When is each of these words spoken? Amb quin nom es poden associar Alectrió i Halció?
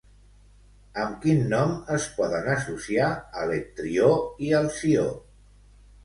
Amb 1.01 1.17
quin 1.25 1.41
nom 1.49 1.73
es 1.95 2.07
poden 2.15 2.49
associar 2.53 3.09
Alectrió 3.41 4.07
i 4.47 4.49
Halció? 4.61 5.05